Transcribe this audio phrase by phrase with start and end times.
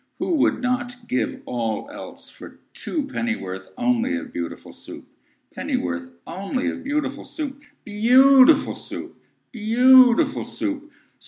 [0.17, 5.07] Who would not give all else for two Pennyworth only of Beautiful Soup?
[5.53, 7.61] Pennyworth only of beautiful Soup?
[7.85, 9.17] Beau ootiful Soo oop!
[9.53, 10.91] Beau ootiful Soo oop!